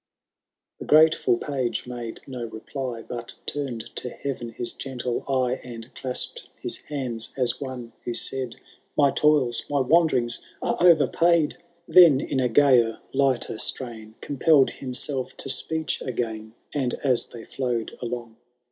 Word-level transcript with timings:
IV. 0.01 0.79
The 0.79 0.85
grateful 0.87 1.37
Page 1.37 1.85
made 1.85 2.21
no 2.25 2.45
reply. 2.45 3.03
But 3.03 3.35
tum*d 3.45 3.85
to 3.97 4.09
Heaven 4.09 4.49
his 4.49 4.73
gentle 4.73 5.23
eye. 5.29 5.61
And 5.63 5.93
clasp*d 5.93 6.41
his 6.57 6.77
hands, 6.77 7.31
as 7.37 7.61
one 7.61 7.93
who 8.03 8.15
said, 8.15 8.55
<* 8.77 8.97
My 8.97 9.11
toils— 9.11 9.61
my 9.69 9.79
wanderings 9.79 10.43
are 10.59 10.75
overpaid 10.81 11.53
I 11.53 11.59
Then 11.87 12.19
in 12.19 12.39
a 12.39 12.49
gayer, 12.49 12.97
lighter 13.13 13.59
strain. 13.59 14.15
Compelled 14.21 14.71
himself 14.71 15.37
to 15.37 15.49
speech 15.49 16.01
again: 16.01 16.55
And, 16.73 16.95
as 17.03 17.27
they 17.27 17.43
flow*d 17.45 17.93
along. 18.01 18.37